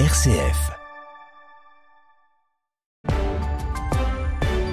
RCF. 0.00 0.72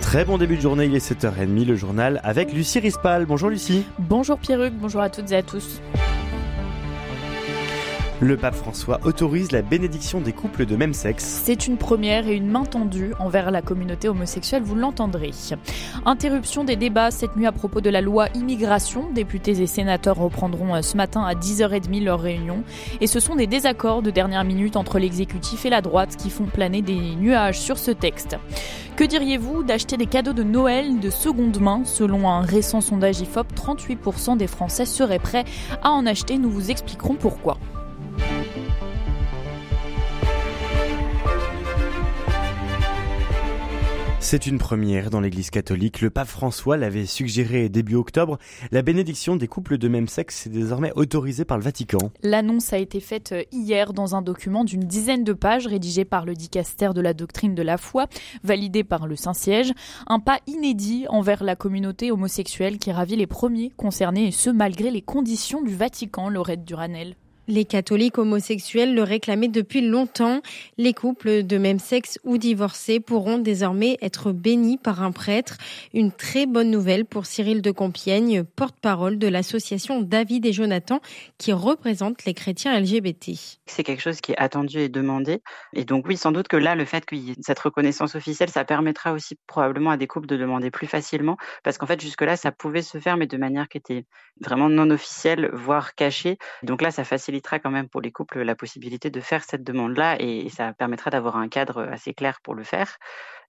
Très 0.02 0.26
bon 0.26 0.40
début 0.40 0.56
de 0.56 0.62
journée, 0.62 0.86
il 0.86 0.96
est 0.96 1.12
7h30, 1.12 1.64
le 1.64 1.76
journal 1.76 2.20
avec 2.24 2.52
Lucie 2.52 2.80
Rispal. 2.80 3.28
Bonjour 3.28 3.50
Lucie. 3.50 3.86
Bonjour 4.00 4.40
Pierruc, 4.40 4.74
bonjour 4.74 5.00
à 5.00 5.12
toutes 5.12 5.32
et 5.32 5.36
à 5.36 5.44
tous. 5.44 5.80
Le 8.22 8.38
pape 8.38 8.54
François 8.54 9.00
autorise 9.04 9.52
la 9.52 9.64
bénédiction 9.64 10.22
des 10.22 10.32
couples 10.32 10.68
de 10.68 10.76
même 10.76 10.94
sexe. 10.94 11.42
C'est 11.44 11.66
une 11.66 11.78
première 11.78 12.28
et 12.28 12.36
une 12.36 12.52
main 12.52 12.66
tendue 12.66 13.16
envers 13.18 13.50
la 13.50 13.64
communauté 13.64 14.10
homosexuelle, 14.10 14.62
vous 14.62 14.76
l'entendrez. 14.76 15.32
Interruption 16.06 16.64
des 16.64 16.76
débats 16.76 17.10
cette 17.10 17.36
nuit 17.36 17.48
à 17.48 17.52
propos 17.52 17.82
de 17.82 17.90
la 17.90 18.00
loi 18.00 18.28
immigration. 18.36 19.10
Députés 19.12 19.60
et 19.60 19.66
sénateurs 19.66 20.18
reprendront 20.18 20.76
euh, 20.76 20.84
ce 20.84 20.98
matin 20.98 21.24
à 21.24 21.34
10h30 21.34 22.04
leur 22.04 22.22
réunion. 22.22 22.64
Et 23.00 23.08
ce 23.08 23.20
sont 23.20 23.36
des 23.36 23.48
désaccords 23.48 24.04
de 24.04 24.12
dernière 24.12 24.44
minute 24.44 24.76
entre 24.76 25.00
l'exécutif 25.00 25.66
et 25.66 25.72
la 25.72 25.82
droite 25.82 26.16
qui 26.16 26.30
font 26.30 26.46
planer 26.46 26.84
des 26.84 27.16
nuages 27.16 27.60
sur 27.60 27.80
ce 27.80 27.90
texte. 27.90 28.38
Que 28.98 29.04
diriez-vous 29.04 29.64
d'acheter 29.64 29.98
des 29.98 30.06
cadeaux 30.06 30.34
de 30.34 30.44
Noël 30.44 31.00
de 31.00 31.10
seconde 31.10 31.60
main? 31.60 31.82
Selon 31.86 32.30
un 32.30 32.42
récent 32.42 32.82
sondage 32.82 33.20
IFOP, 33.20 33.48
38% 33.56 34.38
des 34.38 34.46
Français 34.46 34.86
seraient 34.86 35.18
prêts 35.18 35.46
à 35.82 35.90
en 35.90 36.06
acheter. 36.06 36.38
Nous 36.38 36.52
vous 36.52 36.70
expliquerons 36.70 37.16
pourquoi. 37.16 37.58
C'est 44.32 44.48
une 44.48 44.60
première 44.60 45.10
dans 45.10 45.20
l'Église 45.20 45.50
catholique. 45.50 46.00
Le 46.00 46.10
pape 46.10 46.30
François 46.30 46.78
l'avait 46.78 47.06
suggéré 47.06 47.68
début 47.68 47.96
octobre. 47.96 48.38
La 48.72 48.82
bénédiction 48.82 49.36
des 49.36 49.50
couples 49.50 49.78
de 49.78 49.90
même 49.90 50.08
sexe 50.08 50.48
est 50.48 50.50
désormais 50.50 50.94
autorisée 50.96 51.44
par 51.44 51.58
le 51.58 51.64
Vatican. 51.66 52.12
L'annonce 52.24 52.72
a 52.72 52.78
été 52.78 53.02
faite 53.02 53.36
hier 53.52 53.92
dans 53.92 54.16
un 54.16 54.22
document 54.22 54.64
d'une 54.64 54.86
dizaine 54.86 55.26
de 55.26 55.34
pages 55.34 55.68
rédigé 55.68 56.06
par 56.06 56.24
le 56.24 56.34
dicaster 56.34 56.92
de 56.96 57.02
la 57.02 57.14
doctrine 57.14 57.56
de 57.56 57.62
la 57.62 57.78
foi, 57.78 58.08
validé 58.42 58.86
par 58.86 59.06
le 59.06 59.18
Saint-Siège. 59.18 59.74
Un 60.08 60.22
pas 60.22 60.40
inédit 60.48 61.08
envers 61.10 61.44
la 61.44 61.58
communauté 61.58 62.10
homosexuelle 62.10 62.78
qui 62.78 62.94
ravit 62.94 63.18
les 63.18 63.28
premiers 63.28 63.74
concernés 63.76 64.28
et 64.28 64.32
ce 64.32 64.50
malgré 64.50 64.92
les 64.92 65.02
conditions 65.02 65.62
du 65.62 65.76
Vatican, 65.76 66.30
Laurette 66.30 66.64
Duranel. 66.64 67.18
Les 67.48 67.66
catholiques 67.66 68.20
homosexuels 68.20 68.94
le 68.94 69.02
réclamaient 69.02 69.48
depuis 69.48 69.82
longtemps. 69.82 70.42
Les 70.78 70.94
couples 70.94 71.44
de 71.44 71.58
même 71.58 71.80
sexe 71.80 72.20
ou 72.24 72.38
divorcés 72.38 73.00
pourront 73.00 73.40
désormais 73.40 73.98
être 74.02 74.32
bénis 74.32 74.78
par 74.78 75.02
un 75.02 75.12
prêtre. 75.12 75.58
Une 75.94 76.12
très 76.12 76.46
bonne 76.46 76.70
nouvelle 76.70 77.04
pour 77.04 77.26
Cyril 77.26 77.62
de 77.64 77.72
Compiègne, 77.72 78.44
porte-parole 78.44 79.18
de 79.18 79.28
l'association 79.28 80.02
David 80.02 80.46
et 80.46 80.54
Jonathan 80.54 81.02
qui 81.40 81.52
représente 81.52 82.26
les 82.26 82.36
chrétiens 82.36 82.80
LGBT. 82.80 83.32
C'est 83.66 83.84
quelque 83.84 84.02
chose 84.02 84.22
qui 84.22 84.34
est 84.34 84.38
attendu 84.38 84.80
et 84.80 84.90
demandé. 84.90 85.42
Et 85.74 85.84
donc 85.84 86.06
oui, 86.08 86.18
sans 86.18 86.32
doute 86.32 86.48
que 86.48 86.58
là, 86.58 86.76
le 86.76 86.86
fait 86.86 87.06
qu'il 87.06 87.20
y 87.20 87.32
ait 87.32 87.36
cette 87.42 87.60
reconnaissance 87.60 88.16
officielle, 88.16 88.50
ça 88.50 88.66
permettra 88.66 89.14
aussi 89.14 89.36
probablement 89.48 89.90
à 89.90 89.98
des 89.98 90.08
couples 90.08 90.28
de 90.28 90.38
demander 90.38 90.70
plus 90.70 90.88
facilement. 90.88 91.38
Parce 91.64 91.80
qu'en 91.80 91.88
fait, 91.88 92.00
jusque-là, 92.00 92.38
ça 92.38 92.52
pouvait 92.52 92.84
se 92.84 93.00
faire, 93.00 93.18
mais 93.18 93.28
de 93.28 93.38
manière 93.38 93.68
qui 93.68 93.78
était 93.78 94.06
vraiment 94.40 94.70
non 94.70 94.90
officielle, 94.92 95.50
voire 95.54 95.96
cachée. 95.96 96.38
Donc 96.64 96.82
là, 96.82 96.92
ça 96.92 97.04
facilite 97.04 97.41
facilitera 97.42 97.60
quand 97.60 97.72
même 97.72 97.90
pour 97.90 98.02
les 98.02 98.12
couples 98.12 98.42
la 98.42 98.56
possibilité 98.56 99.10
de 99.10 99.20
faire 99.22 99.44
cette 99.44 99.64
demande-là 99.64 100.18
et 100.20 100.50
ça 100.50 100.74
permettra 100.74 101.10
d'avoir 101.12 101.38
un 101.38 101.50
cadre 101.50 101.82
assez 101.92 102.14
clair 102.14 102.40
pour 102.42 102.56
le 102.56 102.64
faire. 102.64 102.98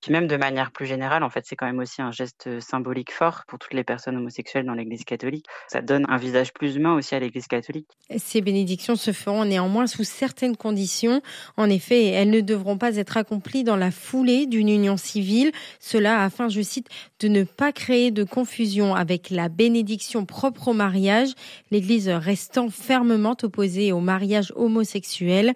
Puis 0.03 0.13
même 0.13 0.27
de 0.27 0.37
manière 0.37 0.73
plus 0.73 0.87
générale, 0.87 1.23
en 1.23 1.31
fait, 1.31 1.45
c'est 1.47 1.55
quand 1.55 1.67
même 1.67 1.79
aussi 1.79 2.03
un 2.03 2.11
geste 2.11 2.61
symbolique 2.61 3.13
fort 3.13 3.45
pour 3.47 3.61
toutes 3.61 3.73
les 3.73 3.85
personnes 3.85 4.17
homosexuelles 4.17 4.67
dans 4.67 4.75
l'Église 4.75 5.05
catholique. 5.05 5.47
Ça 5.69 5.81
donne 5.81 6.05
un 6.09 6.17
visage 6.17 6.53
plus 6.53 6.75
humain 6.75 6.95
aussi 6.95 7.15
à 7.15 7.21
l'Église 7.21 7.47
catholique. 7.47 7.87
Ces 8.17 8.41
bénédictions 8.41 8.97
se 8.97 9.13
feront 9.13 9.45
néanmoins 9.45 9.87
sous 9.87 10.03
certaines 10.03 10.57
conditions. 10.57 11.23
En 11.57 11.71
effet, 11.71 12.07
elles 12.07 12.31
ne 12.31 12.41
devront 12.41 12.79
pas 12.79 12.97
être 12.97 13.17
accomplies 13.17 13.63
dans 13.63 13.77
la 13.77 13.93
foulée 13.93 14.47
d'une 14.47 14.69
union 14.69 14.97
civile. 14.97 15.53
Cela 15.79 16.23
afin, 16.23 16.49
je 16.49 16.63
cite, 16.63 16.89
de 17.21 17.29
ne 17.29 17.45
pas 17.45 17.71
créer 17.71 18.11
de 18.11 18.25
confusion 18.25 18.97
avec 18.97 19.31
la 19.31 19.49
bénédiction 19.49 20.27
propre 20.27 20.69
au 20.69 20.73
mariage, 20.73 21.31
l'Église 21.71 22.09
restant 22.09 22.71
fermement 22.71 23.37
opposée 23.43 23.93
au 23.93 24.01
mariage 24.01 24.53
homosexuel. 24.57 25.55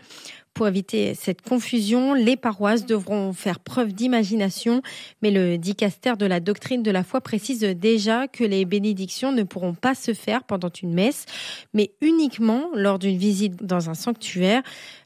Pour 0.57 0.67
éviter 0.67 1.15
cette 1.15 1.43
confusion, 1.43 2.15
les 2.15 2.35
paroisses 2.35 2.87
devront 2.87 3.35
faire 3.35 3.61
preuve 3.61 3.93
d'imagination, 3.93 4.81
mais 5.21 5.31
le 5.31 5.59
dicaster 5.59 6.15
de 6.17 6.25
la 6.25 6.41
doctrine 6.41 6.83
de 6.83 6.91
la 6.91 7.05
foi 7.05 7.21
précise 7.21 7.61
déjà 7.61 8.27
que 8.27 8.43
les 8.43 8.65
bénédictions 8.65 9.33
ne 9.33 9.43
pourront 9.43 9.75
pas 9.75 9.95
se 9.95 10.15
faire 10.15 10.45
pendant 10.45 10.71
une 10.71 10.95
messe, 10.95 11.27
mais 11.75 11.91
uniquement 12.01 12.71
lors 12.75 12.99
d'une 12.99 13.19
visite 13.19 13.67
dans 13.67 13.91
un 13.91 13.95
sanctuaire, 13.95 14.63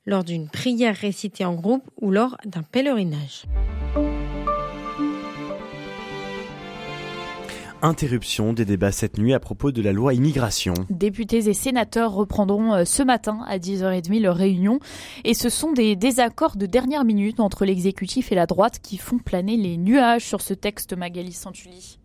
lors 0.07 0.23
d'une 0.23 0.49
prière 0.49 0.95
récitée 0.95 1.45
en 1.45 1.57
groupe 1.57 1.83
ou 2.01 2.13
lors 2.13 2.37
d'un 2.45 2.63
pèlerinage. 2.63 3.43
Interruption 7.83 8.53
des 8.53 8.65
débats 8.65 8.93
cette 8.93 9.19
nuit 9.19 9.35
à 9.35 9.41
propos 9.41 9.71
de 9.71 9.83
la 9.83 9.93
loi 9.93 10.15
immigration. 10.15 10.75
Députés 10.91 11.49
et 11.49 11.55
sénateurs 11.55 12.13
reprendront 12.13 12.75
euh, 12.75 12.85
ce 12.85 13.03
matin 13.03 13.41
à 13.47 13.59
10h30 13.59 14.21
leur 14.21 14.37
réunion 14.37 14.81
et 15.25 15.35
ce 15.35 15.49
sont 15.49 15.73
des 15.73 15.97
désaccords 15.97 16.57
de 16.57 16.67
dernière 16.67 17.05
minute 17.05 17.41
entre 17.41 17.65
l'exécutif 17.65 18.33
et 18.33 18.35
la 18.35 18.47
droite 18.47 18.81
qui 18.83 18.97
font 18.97 19.19
planer 19.19 19.57
les 19.57 19.77
nuages 19.77 20.25
sur 20.25 20.41
ce 20.41 20.55
texte 20.55 20.97
Magali 20.97 21.33
Santulli. 21.33 22.00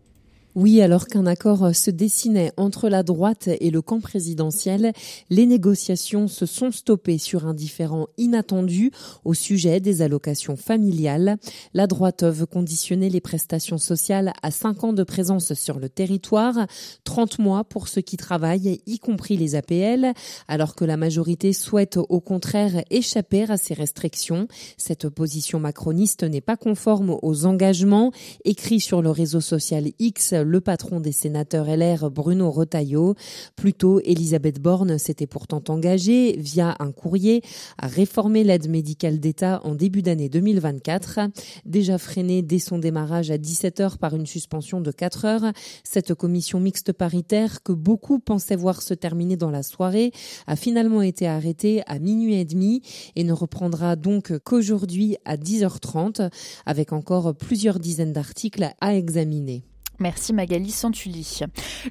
Oui, 0.56 0.80
alors 0.80 1.06
qu'un 1.06 1.26
accord 1.26 1.76
se 1.76 1.90
dessinait 1.90 2.50
entre 2.56 2.88
la 2.88 3.02
droite 3.02 3.50
et 3.60 3.70
le 3.70 3.82
camp 3.82 4.00
présidentiel, 4.00 4.94
les 5.28 5.44
négociations 5.44 6.28
se 6.28 6.46
sont 6.46 6.72
stoppées 6.72 7.18
sur 7.18 7.46
un 7.46 7.52
différent 7.52 8.06
inattendu 8.16 8.90
au 9.26 9.34
sujet 9.34 9.80
des 9.80 10.00
allocations 10.00 10.56
familiales. 10.56 11.36
La 11.74 11.86
droite 11.86 12.24
veut 12.24 12.46
conditionner 12.46 13.10
les 13.10 13.20
prestations 13.20 13.76
sociales 13.76 14.32
à 14.42 14.50
5 14.50 14.84
ans 14.84 14.92
de 14.94 15.02
présence 15.02 15.52
sur 15.52 15.78
le 15.78 15.90
territoire, 15.90 16.66
30 17.04 17.38
mois 17.38 17.62
pour 17.62 17.86
ceux 17.86 18.00
qui 18.00 18.16
travaillent, 18.16 18.80
y 18.86 18.98
compris 18.98 19.36
les 19.36 19.56
APL, 19.56 20.14
alors 20.48 20.74
que 20.74 20.86
la 20.86 20.96
majorité 20.96 21.52
souhaite 21.52 21.98
au 21.98 22.20
contraire 22.20 22.82
échapper 22.88 23.42
à 23.50 23.58
ces 23.58 23.74
restrictions. 23.74 24.48
Cette 24.78 25.10
position 25.10 25.60
macroniste 25.60 26.22
n'est 26.22 26.40
pas 26.40 26.56
conforme 26.56 27.18
aux 27.20 27.44
engagements 27.44 28.10
écrits 28.46 28.80
sur 28.80 29.02
le 29.02 29.10
réseau 29.10 29.42
social 29.42 29.90
X 29.98 30.32
le 30.46 30.60
patron 30.60 31.00
des 31.00 31.12
sénateurs 31.12 31.66
LR, 31.66 32.10
Bruno 32.10 32.50
Retailleau. 32.50 33.14
Plus 33.56 33.74
tôt, 33.74 34.00
Elisabeth 34.04 34.60
Borne 34.60 34.98
s'était 34.98 35.26
pourtant 35.26 35.62
engagée, 35.68 36.36
via 36.38 36.76
un 36.78 36.92
courrier, 36.92 37.42
à 37.78 37.86
réformer 37.86 38.44
l'aide 38.44 38.68
médicale 38.70 39.18
d'État 39.18 39.60
en 39.64 39.74
début 39.74 40.02
d'année 40.02 40.28
2024. 40.28 41.20
Déjà 41.64 41.98
freinée 41.98 42.42
dès 42.42 42.58
son 42.58 42.78
démarrage 42.78 43.30
à 43.30 43.38
17 43.38 43.80
heures 43.80 43.98
par 43.98 44.14
une 44.14 44.26
suspension 44.26 44.80
de 44.80 44.90
4 44.90 45.24
heures, 45.24 45.52
cette 45.84 46.14
commission 46.14 46.60
mixte 46.60 46.92
paritaire 46.92 47.62
que 47.62 47.72
beaucoup 47.72 48.18
pensaient 48.18 48.56
voir 48.56 48.82
se 48.82 48.94
terminer 48.94 49.36
dans 49.36 49.50
la 49.50 49.62
soirée 49.62 50.12
a 50.46 50.56
finalement 50.56 51.02
été 51.02 51.26
arrêtée 51.26 51.82
à 51.86 51.98
minuit 51.98 52.34
et 52.34 52.44
demi 52.44 52.82
et 53.16 53.24
ne 53.24 53.32
reprendra 53.32 53.96
donc 53.96 54.38
qu'aujourd'hui 54.44 55.16
à 55.24 55.36
10h30 55.36 56.30
avec 56.64 56.92
encore 56.92 57.34
plusieurs 57.34 57.78
dizaines 57.78 58.12
d'articles 58.12 58.70
à 58.80 58.94
examiner. 58.94 59.64
Merci 59.98 60.32
Magali 60.32 60.70
Santulli. 60.70 61.40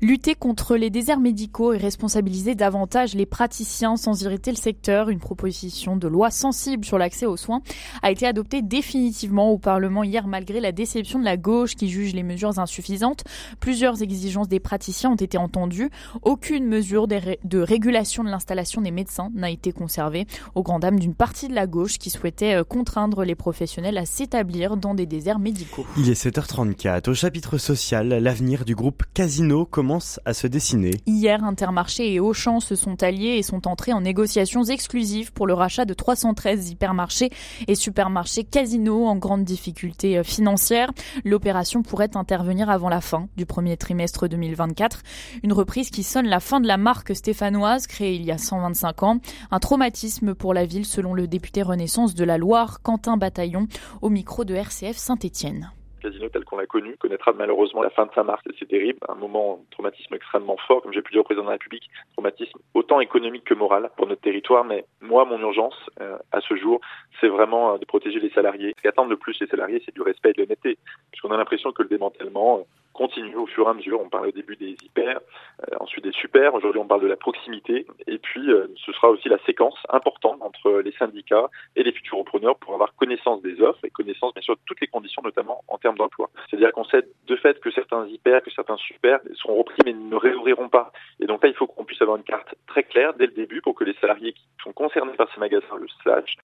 Lutter 0.02 0.36
contre 0.36 0.76
les 0.76 0.90
déserts 0.90 1.20
médicaux 1.20 1.74
et 1.74 1.78
responsabiliser 1.78 2.56
davantage 2.56 3.16
les 3.16 3.26
praticiens 3.26 3.98
sans 3.98 4.22
irriter 4.22 4.52
le 4.52 4.58
secteur, 4.58 5.10
une 5.10 5.20
proposition 5.20 5.98
de 5.98 6.08
loi 6.08 6.30
sensible 6.30 6.86
sur 6.86 6.98
l'accès 6.98 7.26
aux 7.26 7.38
soins 7.38 7.62
a 8.04 8.12
été 8.12 8.28
adoptée 8.28 8.62
définitivement 8.62 9.50
au 9.52 9.58
Parlement 9.58 10.04
hier 10.04 10.28
malgré 10.28 10.60
la 10.60 10.72
déception 10.72 11.20
de 11.20 11.26
la 11.26 11.38
gauche 11.38 11.76
qui 11.76 11.90
juge 11.90 12.14
les 12.14 12.24
mesures 12.24 12.60
insuffisantes. 12.60 13.24
Plusieurs 13.60 14.02
exigences 14.02 14.50
des 14.50 14.60
praticiens 14.60 15.12
ont 15.12 15.16
été 15.16 15.38
entendues. 15.38 15.90
Aucune 16.22 16.66
mesure 16.68 17.08
de 17.08 17.60
régulation 17.60 18.24
de 18.24 18.30
l'installation 18.30 18.82
des 18.82 18.92
médecins 18.92 19.30
n'a 19.34 19.50
été 19.50 19.72
conservée 19.72 20.28
au 20.54 20.64
grand 20.64 20.80
dam 20.80 21.00
d'une 21.00 21.16
partie 21.16 21.48
de 21.48 21.56
la 21.56 21.68
gauche 21.68 21.98
qui 21.98 22.10
souhaitait 22.10 22.56
euh, 22.56 22.64
contraindre 22.64 23.24
les 23.24 23.36
professionnels 23.36 23.98
à 23.98 24.06
s'établir 24.06 24.78
dans 24.78 24.94
des 24.94 25.06
déserts 25.06 25.40
médicaux. 25.40 25.86
Il 25.98 26.10
est 26.10 26.22
7h34 26.22 27.10
au 27.10 27.14
chapitre 27.14 27.58
social 27.58 27.95
l'avenir 28.04 28.66
du 28.66 28.76
groupe 28.76 29.04
Casino 29.14 29.66
commence 29.66 30.20
à 30.26 30.34
se 30.34 30.48
dessiner. 30.48 30.92
Hier, 31.06 31.44
Intermarché 31.44 32.14
et 32.14 32.20
Auchan 32.20 32.60
se 32.60 32.76
sont 32.76 33.04
alliés 33.04 33.38
et 33.38 33.44
sont 33.44 33.68
entrés 33.68 33.94
en 33.94 34.02
négociations 34.02 34.64
exclusives 34.64 35.32
pour 35.34 35.48
le 35.48 35.54
rachat 35.54 35.86
de 35.86 35.94
313 35.94 36.70
hypermarchés 36.70 37.30
et 37.68 37.76
supermarchés 37.76 38.44
Casino 38.44 39.06
en 39.06 39.16
grande 39.16 39.44
difficulté 39.44 40.18
euh, 40.18 40.24
financière. 40.24 40.92
L'opération 41.24 41.84
pourrait 41.84 42.16
intervenir 42.16 42.70
avant 42.70 42.90
la 42.90 43.02
fin 43.02 43.28
du 43.38 43.46
premier 43.46 43.78
trimestre 43.78 44.28
2024. 44.28 45.02
Une 45.44 45.54
reprise 45.54 45.90
qui 45.90 46.04
sonne 46.04 46.28
la 46.28 46.40
fin 46.40 46.60
de 46.60 46.68
la 46.68 46.78
marque 46.78 47.16
stéphanoise 47.16 47.88
créée 47.88 48.16
il 48.16 48.26
y 48.26 48.32
a 48.32 48.38
125 48.38 49.04
ans. 49.04 49.20
Un 49.52 49.60
traumatisme 49.60 50.36
pour 50.36 50.54
la 50.54 50.66
ville 50.66 50.86
selon 50.86 51.14
le 51.14 51.28
député 51.28 51.62
Renaissance 51.62 52.16
de 52.16 52.24
la 52.24 52.38
Loire, 52.38 52.82
Quentin 52.82 53.18
Bataillon, 53.18 53.68
au 54.02 54.10
micro 54.10 54.46
de 54.46 54.56
RCF 54.56 54.98
Saint-Étienne 54.98 55.72
Casino 56.06 56.30
telle 56.30 56.46
qu'on 56.46 56.58
l'a 56.58 56.68
connue 56.68 56.96
connaîtra 56.98 57.34
malheureusement 57.34 57.82
la 57.82 57.90
fin 57.90 58.06
de 58.06 58.12
sa 58.14 58.24
marque. 58.24 58.46
C'est 58.60 58.68
terrible, 58.68 59.00
un 59.10 59.16
moment, 59.16 59.60
un 59.62 59.72
traumatisme 59.72 60.14
extrêmement 60.14 60.58
fort, 60.68 60.82
comme 60.84 60.94
j'ai 60.94 61.02
pu 61.02 61.12
dire 61.12 61.22
au 61.22 61.24
président 61.24 61.44
de 61.44 61.50
la 61.50 61.54
République, 61.54 61.90
traumatisme 62.14 62.60
autant 62.76 63.00
économique 63.00 63.44
que 63.44 63.56
moral 63.56 63.90
pour 63.98 64.08
notre 64.08 64.22
territoire. 64.22 64.64
Mais 64.64 64.86
moi, 65.02 65.26
mon 65.26 65.40
urgence 65.40 65.76
euh, 66.02 66.18
à 66.32 66.42
ce 66.42 66.56
jour, 66.56 66.80
c'est 67.20 67.28
vraiment 67.28 67.74
euh, 67.74 67.78
de 67.80 67.86
protéger 67.86 68.20
les 68.20 68.30
salariés. 68.30 68.74
Ce 68.78 68.84
qu'attendent 68.84 69.10
le 69.10 69.18
plus 69.18 69.40
les 69.42 69.48
salariés, 69.48 69.82
c'est 69.84 69.96
du 69.96 70.02
respect 70.02 70.30
et 70.30 70.34
de 70.34 70.42
l'honnêteté, 70.42 70.78
puisqu'on 71.12 71.32
a 71.32 71.38
l'impression 71.38 71.72
que 71.72 71.82
le 71.82 71.90
démantèlement 71.90 72.66
continue 72.96 73.36
au 73.36 73.46
fur 73.46 73.68
et 73.68 73.70
à 73.70 73.74
mesure. 73.74 74.02
On 74.02 74.10
parle 74.10 74.28
au 74.28 74.32
début 74.32 74.56
des 74.56 74.76
hyper, 74.84 75.20
euh, 75.62 75.76
ensuite 75.80 76.04
des 76.04 76.14
super. 76.14 76.54
Aujourd'hui, 76.56 76.80
on 76.80 76.88
parle 76.88 77.02
de 77.02 77.08
la 77.08 77.18
proximité. 77.18 77.86
Et 78.08 78.18
puis, 78.18 78.50
euh, 78.52 78.68
ce 78.78 78.92
sera 78.94 79.10
aussi 79.10 79.30
la 79.30 79.38
séquence 79.46 79.78
importante 79.90 80.42
entre 80.42 80.82
les 80.84 80.94
syndicats 80.94 81.50
et 81.76 81.84
les 81.84 81.92
futurs 81.92 82.20
repreneurs 82.20 82.58
pour 82.58 82.74
avoir 82.74 82.96
connaissance 82.96 83.42
des 83.42 83.62
offres 83.62 83.84
et 83.84 83.90
connaissance, 83.90 84.34
bien 84.34 84.42
sûr, 84.42 84.56
de 84.56 84.62
toutes 84.66 84.82
les 84.82 84.88
conditions, 84.88 85.22
notamment 85.24 85.64
en 85.68 85.78
termes 85.78 85.98
d'emploi. 85.98 86.30
C'est-à-dire 86.50 86.72
qu'on 86.72 86.86
sait 86.86 87.06
de 87.28 87.36
fait 87.36 87.60
que 87.60 87.70
certains 87.72 88.08
hyper, 88.08 88.42
que 88.42 88.52
certains 88.52 88.78
super 88.78 89.20
seront 89.34 89.58
repris, 89.58 89.82
mais 89.86 89.94
ne 89.94 90.16
réouvriront 90.16 90.70
pas. 90.70 90.92
Et 91.20 91.26
donc 91.26 91.44
là, 91.44 91.50
il 91.50 91.56
faut 91.56 91.68
qu'on 91.68 91.84
puisse 91.84 92.02
avoir 92.02 92.18
une 92.18 92.24
carte 92.24 92.56
très 92.68 92.84
claire 92.84 93.14
dès 93.14 93.26
le 93.28 93.34
début 93.34 93.62
pour 93.62 93.76
que 93.76 93.84
les 93.84 93.96
salariés 93.96 94.34
qui 94.34 94.46
sont 94.64 94.74
concernés 94.74 95.14
par 95.14 95.28
ces 95.34 95.40
magasins 95.40 95.76
le 95.78 95.88
sachent 96.04 96.38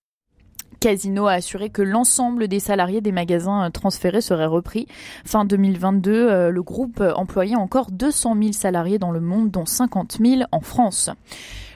Casino 0.81 1.27
a 1.27 1.33
assuré 1.33 1.69
que 1.69 1.83
l'ensemble 1.83 2.47
des 2.47 2.59
salariés 2.59 3.01
des 3.01 3.11
magasins 3.11 3.67
euh, 3.67 3.69
transférés 3.69 4.19
seraient 4.19 4.47
repris. 4.47 4.87
Fin 5.23 5.45
2022, 5.45 6.11
euh, 6.11 6.49
le 6.49 6.63
groupe 6.63 7.03
employait 7.15 7.55
encore 7.55 7.91
200 7.91 8.35
000 8.35 8.51
salariés 8.53 8.97
dans 8.97 9.11
le 9.11 9.21
monde, 9.21 9.51
dont 9.51 9.67
50 9.67 10.17
000 10.19 10.41
en 10.51 10.59
France. 10.59 11.11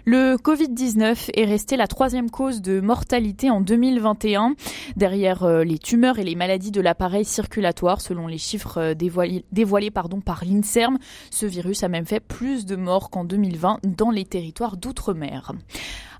Le 0.05 0.37
Covid-19 0.37 1.29
est 1.35 1.45
resté 1.45 1.77
la 1.77 1.85
troisième 1.85 2.31
cause 2.31 2.63
de 2.63 2.79
mortalité 2.79 3.51
en 3.51 3.61
2021, 3.61 4.55
derrière 4.95 5.43
euh, 5.43 5.63
les 5.63 5.77
tumeurs 5.77 6.17
et 6.17 6.23
les 6.23 6.35
maladies 6.35 6.71
de 6.71 6.81
l'appareil 6.81 7.25
circulatoire, 7.25 8.01
selon 8.01 8.25
les 8.25 8.39
chiffres 8.39 8.93
dévoilés, 8.93 9.91
par 9.91 10.43
l'INSERM. 10.43 10.97
Ce 11.29 11.45
virus 11.45 11.83
a 11.83 11.89
même 11.89 12.07
fait 12.07 12.19
plus 12.19 12.65
de 12.65 12.75
morts 12.75 13.11
qu'en 13.11 13.23
2020 13.23 13.81
dans 13.83 14.09
les 14.09 14.25
territoires 14.25 14.77
d'outre-mer. 14.77 15.53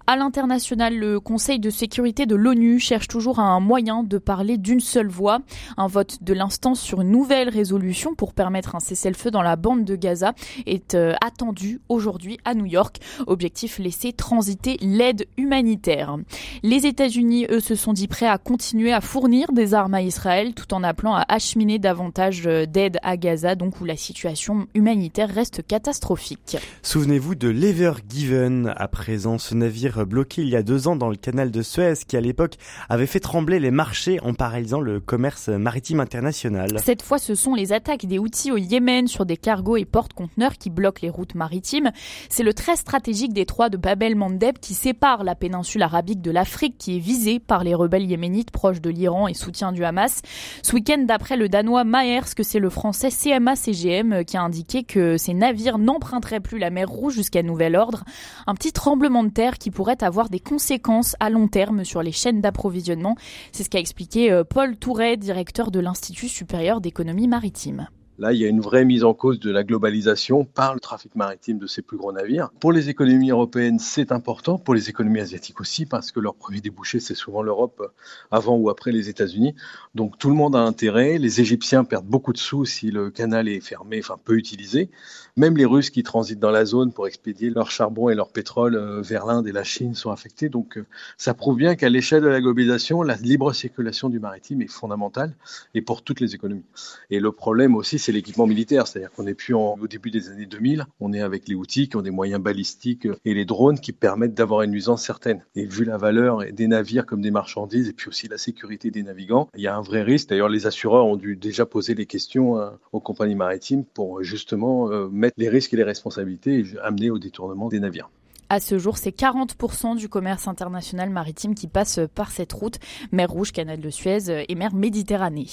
À 0.08 0.16
l'international, 0.18 0.96
le 0.96 1.20
Conseil 1.20 1.58
de 1.58 1.72
sécurité 1.72 2.28
de 2.28 2.36
l'ONU 2.36 2.80
cherche 2.80 3.08
toujours 3.08 3.40
un 3.40 3.60
moyen 3.60 4.04
de 4.04 4.20
parler 4.20 4.58
d'une 4.58 4.80
seule 4.80 5.08
voix. 5.08 5.40
Un 5.78 5.88
vote 5.88 6.20
de 6.22 6.32
l'instance 6.36 6.80
sur 6.80 7.02
une 7.02 7.10
nouvelle 7.10 7.50
résolution 7.50 8.14
pour 8.14 8.34
permettre 8.34 8.76
un 8.76 8.80
cessez-le-feu 8.80 9.32
dans 9.32 9.42
la 9.42 9.56
bande 9.56 9.84
de 9.84 9.96
Gaza 9.96 10.34
est 10.68 10.94
euh, 10.94 11.16
attendu 11.26 11.82
aujourd'hui 11.90 12.38
à 12.46 12.54
New 12.54 12.68
York. 12.68 13.00
Objectif 13.26 13.80
laisser 13.80 14.14
transiter 14.14 14.78
l'aide 14.80 15.26
humanitaire. 15.38 16.18
Les 16.62 16.86
États-Unis, 16.86 17.48
eux, 17.50 17.60
se 17.60 17.74
sont 17.74 17.94
dit 17.94 18.08
prêts 18.08 18.28
à 18.28 18.38
continuer 18.38 18.94
à 18.94 19.02
fournir 19.02 19.54
des 19.54 19.74
armes 19.74 19.96
à 19.96 20.04
Israël 20.04 20.54
tout 20.54 20.72
en 20.76 20.84
appelant 20.84 21.16
à 21.16 21.26
acheminer 21.30 21.80
davantage 21.80 22.44
euh, 22.46 22.68
d'aide 22.68 23.00
à 23.02 23.18
Gaza, 23.18 23.56
donc 23.56 23.82
où 23.82 23.86
la 23.86 23.98
situation 23.98 24.68
humanitaire 24.76 25.34
reste 25.34 25.66
catastrophique. 25.66 26.58
Souvenez-vous 26.84 27.34
de 27.34 27.48
l'Ever 27.48 27.94
Given. 28.08 28.72
À 28.78 28.88
présent, 28.88 29.40
ce 29.40 29.56
navire 29.56 29.95
bloqué 30.04 30.42
il 30.42 30.50
y 30.50 30.56
a 30.56 30.64
deux 30.64 30.88
ans 30.88 30.96
dans 30.96 31.10
le 31.10 31.16
canal 31.16 31.52
de 31.52 31.62
Suez 31.62 31.94
qui 32.08 32.18
à 32.18 32.22
l'époque 32.22 32.56
avait 32.90 33.06
fait 33.06 33.20
trembler 33.20 33.60
les 33.60 33.72
marchés 33.72 34.20
en 34.22 34.34
paralysant 34.34 34.82
le 34.82 35.00
commerce 35.00 35.50
maritime 35.50 36.00
international. 36.00 36.80
Cette 36.84 37.02
fois, 37.02 37.20
ce 37.20 37.36
sont 37.36 37.56
les 37.56 37.72
attaques 37.72 38.06
des 38.06 38.20
outils 38.20 38.52
au 38.52 38.58
Yémen 38.58 39.08
sur 39.08 39.26
des 39.26 39.38
cargos 39.38 39.78
et 39.78 39.86
porte-conteneurs 39.86 40.58
qui 40.58 40.70
bloquent 40.70 41.02
les 41.02 41.10
routes 41.10 41.36
maritimes. 41.36 41.92
C'est 42.30 42.44
le 42.44 42.54
très 42.54 42.76
stratégique 42.76 43.34
détroit 43.34 43.70
de 43.70 43.78
Bab 43.78 44.02
el-Mandeb 44.02 44.58
qui 44.60 44.74
sépare 44.74 45.24
la 45.24 45.36
péninsule 45.36 45.84
arabique 45.84 46.22
de 46.22 46.32
l'Afrique 46.32 46.78
qui 46.78 46.98
est 46.98 47.00
visée 47.00 47.40
par 47.40 47.64
les 47.64 47.76
rebelles 47.76 48.06
yéménites 48.06 48.52
proches 48.52 48.82
de 48.82 48.90
l'Iran 48.90 49.28
et 49.28 49.34
soutien 49.34 49.72
du 49.72 49.86
Hamas. 49.86 50.22
Ce 50.64 50.74
week-end, 50.74 51.04
d'après 51.06 51.38
le 51.38 51.50
danois 51.50 51.84
Maersk, 51.84 52.44
c'est 52.44 52.60
le 52.60 52.70
français 52.70 53.10
CMA-CGM 53.10 54.26
qui 54.26 54.38
a 54.38 54.42
indiqué 54.42 54.84
que 54.84 55.18
ces 55.18 55.34
navires 55.34 55.78
n'emprunteraient 55.78 56.40
plus 56.40 56.58
la 56.58 56.70
mer 56.72 56.90
Rouge 56.90 57.14
jusqu'à 57.14 57.44
nouvel 57.44 57.76
ordre. 57.76 58.04
Un 58.48 58.56
petit 58.56 58.72
tremblement 58.72 59.24
de 59.24 59.30
terre 59.30 59.58
qui 59.58 59.72
pourrait 59.72 59.85
pourrait 59.86 60.04
avoir 60.04 60.30
des 60.30 60.40
conséquences 60.40 61.16
à 61.20 61.30
long 61.30 61.48
terme 61.48 61.86
sur 61.86 62.02
les 62.02 62.12
chaînes 62.12 62.42
d'approvisionnement. 62.42 63.16
C'est 63.52 63.62
ce 63.62 63.70
qu'a 63.70 63.78
expliqué 63.78 64.32
euh, 64.32 64.44
Paul 64.44 64.78
Touret, 64.78 65.16
directeur 65.16 65.70
de 65.70 65.80
l'Institut 65.80 66.28
supérieur 66.28 66.82
d'économie 66.82 67.28
maritime. 67.28 67.88
Là, 68.18 68.32
il 68.32 68.40
y 68.40 68.46
a 68.46 68.48
une 68.48 68.62
vraie 68.62 68.86
mise 68.86 69.04
en 69.04 69.14
cause 69.14 69.42
de 69.42 69.52
la 69.52 69.66
globalisation 69.66 70.46
par 70.46 70.74
le 70.74 70.80
trafic 70.80 71.16
maritime 71.16 71.60
de 71.60 71.68
ces 71.68 71.82
plus 71.82 71.98
gros 71.98 72.14
navires. 72.14 72.50
Pour 72.62 72.72
les 72.72 72.88
économies 72.88 73.32
européennes, 73.32 73.78
c'est 73.78 74.14
important, 74.14 74.58
pour 74.58 74.74
les 74.74 74.90
économies 74.90 75.20
asiatiques 75.20 75.60
aussi, 75.60 75.86
parce 75.86 76.14
que 76.14 76.22
leur 76.22 76.36
premier 76.36 76.62
débouché, 76.62 77.02
c'est 77.02 77.14
souvent 77.14 77.42
l'Europe 77.42 77.92
avant 78.32 78.56
ou 78.56 78.70
après 78.70 78.94
les 78.94 79.10
États-Unis. 79.10 79.54
Donc 79.96 80.18
tout 80.18 80.30
le 80.30 80.36
monde 80.36 80.56
a 80.56 80.60
intérêt. 80.60 81.18
Les 81.18 81.42
Égyptiens 81.42 81.84
perdent 81.84 82.06
beaucoup 82.06 82.32
de 82.32 82.38
sous 82.38 82.64
si 82.64 82.90
le 82.90 83.12
canal 83.12 83.50
est 83.50 83.60
fermé, 83.60 84.00
enfin 84.00 84.18
peu 84.24 84.38
utilisé. 84.38 84.90
Même 85.36 85.58
les 85.58 85.66
Russes 85.66 85.90
qui 85.90 86.02
transitent 86.04 86.40
dans 86.40 86.52
la 86.52 86.64
zone 86.64 86.94
pour 86.94 87.08
expédier 87.08 87.50
leur 87.50 87.70
charbon 87.70 88.08
et 88.10 88.16
leur 88.16 88.30
pétrole 88.30 88.76
euh, 88.76 89.02
vers 89.02 89.26
l'Inde 89.26 89.46
et 89.48 89.52
la 89.52 89.66
Chine 89.66 89.94
sont 89.94 90.12
affectés. 90.12 90.48
Donc 90.48 90.78
euh, 90.78 90.86
ça 91.18 91.34
prouve 91.34 91.58
bien 91.58 91.76
qu'à 91.76 91.90
l'échelle 91.90 92.24
de 92.24 92.28
la 92.28 92.40
globalisation, 92.40 93.04
la 93.04 93.18
libre 93.18 93.52
circulation 93.52 94.08
du 94.08 94.20
maritime 94.20 94.62
est 94.62 94.72
fondamentale 94.72 95.36
et 95.74 95.82
pour 95.82 96.04
toutes 96.04 96.22
les 96.22 96.36
économies. 96.36 96.64
Et 97.10 97.20
le 97.20 97.34
problème 97.34 97.76
aussi, 97.76 98.00
c'est 98.06 98.12
l'équipement 98.12 98.46
militaire. 98.46 98.88
C'est-à-dire 98.88 99.12
qu'on 99.12 99.24
n'est 99.24 99.34
plus 99.34 99.54
au 99.56 99.88
début 99.90 100.12
des 100.12 100.30
années 100.30 100.46
2000, 100.46 100.86
on 101.00 101.12
est 101.12 101.22
avec 101.22 101.48
les 101.48 101.56
outils 101.56 101.90
qui 101.90 101.98
ont 101.98 102.04
des 102.04 102.12
moyens 102.12 102.42
balistiques 102.42 103.08
et 103.26 103.34
les 103.34 103.46
drones 103.46 103.80
qui 103.80 103.94
permettent 103.94 104.36
d'avoir 104.36 104.62
une 104.62 104.72
nuisance 104.72 105.04
certaine. 105.04 105.44
Et 105.56 105.66
vu 105.66 105.86
la 105.86 105.98
valeur 105.98 106.44
des 106.52 106.68
navires 106.68 107.06
comme 107.06 107.22
des 107.22 107.32
marchandises 107.32 107.90
et 107.90 107.94
puis 107.94 108.10
aussi 108.10 108.28
la 108.28 108.38
sécurité 108.38 108.92
des 108.92 109.02
navigants, 109.02 109.50
il 109.56 109.62
y 109.62 109.68
a 109.68 109.76
un 109.76 109.82
vrai 109.82 110.04
risque. 110.04 110.30
D'ailleurs, 110.30 110.50
les 110.50 110.68
assureurs 110.68 111.08
ont 111.08 111.16
dû 111.16 111.36
déjà 111.36 111.66
poser 111.66 111.96
les 111.96 112.06
questions 112.06 112.60
euh, 112.60 112.70
aux 112.92 113.00
compagnies 113.00 113.36
maritimes 113.36 113.84
pour 113.84 114.22
justement 114.24 114.92
euh, 114.92 115.08
mettre 115.10 115.36
les 115.38 115.50
risques 115.50 115.74
et 115.74 115.78
les 115.78 115.84
responsabilités 115.84 116.60
et 116.60 116.80
amener 116.84 117.10
au 117.10 117.18
détournement 117.18 117.70
des 117.70 117.80
navires. 117.80 118.10
À 118.50 118.60
ce 118.60 118.78
jour, 118.78 118.98
c'est 118.98 119.16
40% 119.16 119.96
du 119.96 120.08
commerce 120.08 120.48
international 120.48 121.10
maritime 121.10 121.56
qui 121.56 121.68
passe 121.68 122.00
par 122.14 122.32
cette 122.32 122.54
route, 122.54 122.78
mer 123.12 123.30
Rouge, 123.30 123.52
canal 123.52 123.80
de 123.80 123.90
Suez 123.90 124.46
et 124.48 124.56
mer 124.56 124.74
Méditerranée. 124.74 125.48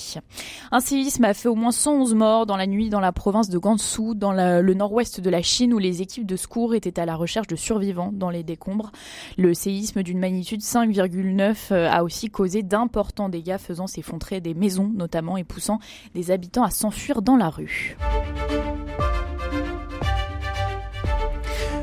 Un 0.71 0.81
séisme 0.81 1.25
a 1.25 1.33
fait 1.33 1.49
au 1.49 1.55
moins 1.55 1.73
111 1.73 2.15
morts 2.15 2.47
dans 2.47 2.56
la 2.56 2.67
nuit 2.67 2.91
dans 2.91 3.00
la 3.00 3.12
province 3.12 3.49
de 3.49 3.59
Gansu, 3.59 4.15
dans 4.15 4.33
le 4.33 4.75
nord-ouest 4.75 5.21
de 5.21 5.31
la 5.31 5.43
Chine, 5.43 5.73
où 5.73 5.79
les 5.79 6.03
équipes 6.03 6.27
de 6.27 6.37
secours 6.37 6.75
étaient 6.75 7.00
à 7.00 7.06
la 7.06 7.17
recherche 7.17 7.47
de 7.47 7.56
survivants 7.56 8.11
dans 8.12 8.31
les 8.31 8.43
décombres. 8.43 8.93
Le 9.39 9.55
séisme 9.55 10.03
d'une 10.03 10.19
magnitude 10.19 10.61
5,9 10.61 11.73
a 11.73 12.05
aussi 12.05 12.31
causé 12.31 12.62
d'importants 12.62 13.29
dégâts, 13.29 13.59
faisant 13.59 13.87
s'effondrer 13.87 14.41
des 14.41 14.55
maisons 14.55 14.91
notamment 14.94 15.37
et 15.37 15.44
poussant 15.44 15.79
des 16.15 16.31
habitants 16.31 16.65
à 16.65 16.71
s'enfuir 16.71 17.23
dans 17.23 17.37
la 17.37 17.49
rue. 17.49 17.97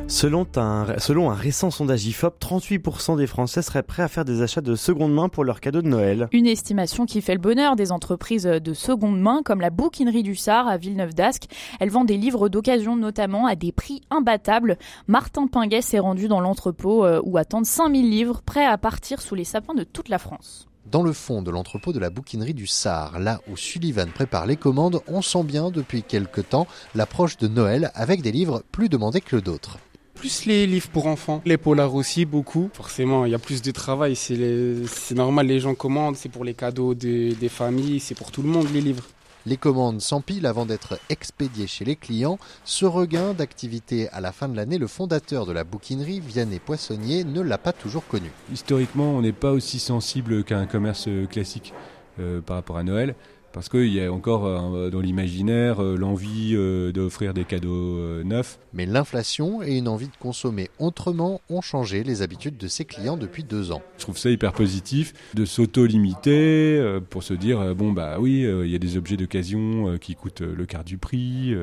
Selon 0.09 0.47
un, 0.55 0.97
selon 0.97 1.29
un 1.29 1.35
récent 1.35 1.69
sondage 1.69 2.07
IFOP, 2.07 2.39
38% 2.41 3.15
des 3.15 3.27
Français 3.27 3.61
seraient 3.61 3.83
prêts 3.83 4.01
à 4.01 4.07
faire 4.07 4.25
des 4.25 4.41
achats 4.41 4.59
de 4.59 4.75
seconde 4.75 5.13
main 5.13 5.29
pour 5.29 5.43
leurs 5.43 5.61
cadeaux 5.61 5.83
de 5.83 5.87
Noël. 5.87 6.27
Une 6.31 6.47
estimation 6.47 7.05
qui 7.05 7.21
fait 7.21 7.35
le 7.35 7.39
bonheur 7.39 7.75
des 7.75 7.91
entreprises 7.91 8.45
de 8.45 8.73
seconde 8.73 9.21
main 9.21 9.43
comme 9.45 9.61
la 9.61 9.69
bouquinerie 9.69 10.23
du 10.23 10.35
Sar 10.35 10.67
à 10.67 10.77
Villeneuve 10.77 11.13
d'Ascq. 11.13 11.43
Elle 11.79 11.91
vend 11.91 12.05
des 12.05 12.17
livres 12.17 12.49
d'occasion 12.49 12.95
notamment 12.95 13.45
à 13.45 13.55
des 13.55 13.71
prix 13.71 14.01
imbattables. 14.09 14.79
Martin 15.07 15.45
Pinguet 15.45 15.83
s'est 15.83 15.99
rendu 15.99 16.27
dans 16.27 16.41
l'entrepôt 16.41 17.05
euh, 17.05 17.21
où 17.23 17.37
attendent 17.37 17.67
5000 17.67 18.09
livres 18.09 18.41
prêts 18.41 18.65
à 18.65 18.79
partir 18.79 19.21
sous 19.21 19.35
les 19.35 19.43
sapins 19.43 19.75
de 19.75 19.83
toute 19.83 20.09
la 20.09 20.17
France. 20.17 20.67
Dans 20.91 21.03
le 21.03 21.13
fond 21.13 21.43
de 21.43 21.51
l'entrepôt 21.51 21.93
de 21.93 21.99
la 21.99 22.09
bouquinerie 22.09 22.55
du 22.55 22.65
Sar, 22.65 23.19
là 23.19 23.41
où 23.47 23.55
Sullivan 23.55 24.09
prépare 24.09 24.47
les 24.47 24.57
commandes, 24.57 25.01
on 25.07 25.21
sent 25.21 25.43
bien 25.43 25.69
depuis 25.69 26.01
quelque 26.01 26.41
temps 26.41 26.65
l'approche 26.95 27.37
de 27.37 27.47
Noël 27.47 27.91
avec 27.93 28.23
des 28.23 28.31
livres 28.31 28.63
plus 28.71 28.89
demandés 28.89 29.21
que 29.21 29.35
d'autres. 29.35 29.77
Plus 30.19 30.45
les 30.45 30.67
livres 30.67 30.89
pour 30.89 31.07
enfants, 31.07 31.41
les 31.45 31.57
polars 31.57 31.95
aussi 31.95 32.25
beaucoup. 32.25 32.69
Forcément, 32.73 33.25
il 33.25 33.31
y 33.31 33.35
a 33.35 33.39
plus 33.39 33.61
de 33.61 33.71
travail, 33.71 34.17
c'est 34.17 35.15
normal, 35.15 35.47
les 35.47 35.61
gens 35.61 35.75
commandent, 35.75 36.17
c'est 36.17 36.27
pour 36.27 36.43
les 36.43 36.53
cadeaux 36.53 36.93
des 36.93 37.49
familles, 37.49 38.01
c'est 38.01 38.15
pour 38.15 38.29
tout 38.31 38.41
le 38.41 38.49
monde 38.49 38.67
les 38.73 38.81
livres. 38.81 39.05
Les 39.45 39.55
commandes 39.55 40.01
s'empilent 40.01 40.45
avant 40.45 40.65
d'être 40.65 40.99
expédiées 41.09 41.67
chez 41.67 41.85
les 41.85 41.95
clients. 41.95 42.37
Ce 42.65 42.85
regain 42.85 43.33
d'activité 43.33 44.09
à 44.09 44.19
la 44.19 44.33
fin 44.33 44.49
de 44.49 44.57
l'année, 44.57 44.77
le 44.77 44.87
fondateur 44.87 45.45
de 45.45 45.53
la 45.53 45.63
bouquinerie, 45.63 46.19
Vianney 46.19 46.59
Poissonnier, 46.59 47.23
ne 47.23 47.39
l'a 47.39 47.57
pas 47.57 47.71
toujours 47.71 48.05
connu. 48.05 48.29
Historiquement, 48.51 49.11
on 49.15 49.21
n'est 49.21 49.31
pas 49.31 49.53
aussi 49.53 49.79
sensible 49.79 50.43
qu'un 50.43 50.65
commerce 50.65 51.07
classique 51.31 51.73
euh, 52.19 52.41
par 52.41 52.57
rapport 52.57 52.77
à 52.77 52.83
Noël 52.83 53.15
parce 53.53 53.69
qu'il 53.69 53.87
y 53.93 54.03
a 54.03 54.11
encore 54.11 54.45
euh, 54.45 54.89
dans 54.89 54.99
l'imaginaire 54.99 55.83
euh, 55.83 55.95
l'envie 55.95 56.53
euh, 56.53 56.91
d'offrir 56.91 57.33
des 57.33 57.45
cadeaux 57.45 58.23
neufs. 58.23 58.59
Mais 58.73 58.85
l'inflation 58.85 59.63
et 59.63 59.77
une 59.77 59.87
envie 59.87 60.07
de 60.07 60.15
consommer 60.19 60.69
autrement 60.79 61.41
ont 61.49 61.61
changé 61.61 62.03
les 62.03 62.21
habitudes 62.21 62.57
de 62.57 62.67
ses 62.67 62.85
clients 62.85 63.17
depuis 63.17 63.43
deux 63.43 63.71
ans. 63.71 63.81
Je 63.97 64.03
trouve 64.03 64.17
ça 64.17 64.29
hyper 64.29 64.53
positif 64.53 65.13
de 65.33 65.45
s'auto-limiter 65.45 66.99
pour 67.09 67.23
se 67.23 67.33
dire 67.33 67.75
bon 67.75 67.91
bah 67.91 68.17
oui 68.19 68.41
il 68.41 68.69
y 68.69 68.75
a 68.75 68.79
des 68.79 68.97
objets 68.97 69.17
d'occasion 69.17 69.97
qui 69.99 70.15
coûtent 70.15 70.41
le 70.41 70.65
quart 70.65 70.83
du 70.83 70.97
prix. 70.97 71.55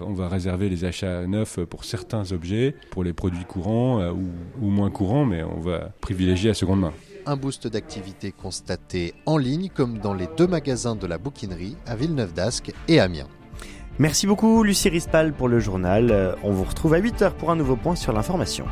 on 0.00 0.12
va 0.12 0.28
réserver 0.28 0.68
les 0.68 0.84
achats 0.84 1.26
neufs 1.26 1.60
pour 1.64 1.84
certains 1.84 2.32
objets, 2.32 2.74
pour 2.90 3.04
les 3.04 3.12
produits 3.12 3.44
courants 3.44 4.10
ou, 4.10 4.28
ou 4.60 4.68
moins 4.68 4.90
courants, 4.90 5.24
mais 5.24 5.42
on 5.42 5.60
va 5.60 5.92
privilégier 6.00 6.48
la 6.48 6.54
seconde 6.54 6.80
main. 6.80 6.92
Un 7.26 7.36
boost 7.36 7.66
d'activité 7.66 8.32
constaté 8.32 9.14
en 9.24 9.38
ligne 9.38 9.70
comme 9.74 9.98
dans 9.98 10.14
les 10.14 10.28
deux 10.36 10.46
magasins 10.46 10.94
de 10.94 11.06
la 11.06 11.18
bouquinerie 11.18 11.76
à 11.86 11.96
Villeneuve 11.96 12.34
d'Ascq 12.34 12.72
et 12.88 13.00
Amiens. 13.00 13.28
Merci 13.98 14.26
beaucoup 14.26 14.62
Lucie 14.62 14.88
Rispal 14.88 15.32
pour 15.32 15.48
le 15.48 15.60
journal. 15.60 16.10
Euh, 16.10 16.34
on 16.42 16.50
vous 16.50 16.64
retrouve 16.64 16.94
à 16.94 17.00
8h 17.00 17.32
pour 17.32 17.50
un 17.50 17.56
nouveau 17.56 17.76
point 17.76 17.94
sur 17.94 18.12
l'information. 18.12 18.66